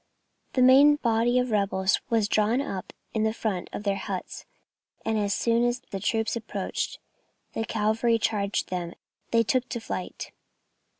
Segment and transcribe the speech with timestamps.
[0.53, 4.47] The main body of the rebels was drawn up in front of their huts,
[5.05, 6.97] and as soon as the troops approached,
[7.53, 8.95] and the Cavalry charged them,
[9.29, 10.31] they took to flight.